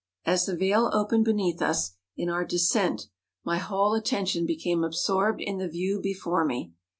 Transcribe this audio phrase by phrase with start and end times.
[0.25, 3.05] As the vale opened beneath us in our descent
[3.45, 6.73] my whole attention became absorbed in the \dew before me.